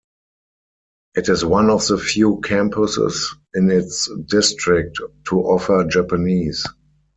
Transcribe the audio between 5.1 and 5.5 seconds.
to